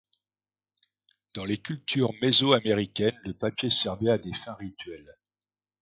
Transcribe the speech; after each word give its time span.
Dans 1.35 1.45
les 1.45 1.59
cultures 1.61 2.09
mésoaméricaines 2.23 3.19
le 3.23 3.35
papier 3.35 3.69
servait 3.69 4.09
à 4.09 4.17
des 4.17 4.33
fins 4.33 4.55
rituelles. 4.55 5.15